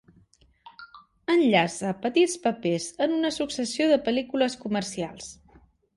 Enllaça 1.33 1.91
petits 2.07 2.35
papers 2.47 2.87
en 3.07 3.15
una 3.19 3.31
successió 3.39 3.91
de 3.93 4.03
pel·lícules 4.09 4.57
comercials. 4.65 5.33